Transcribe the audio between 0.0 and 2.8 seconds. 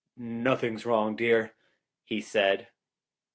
"Nothing wrong, dear," he said.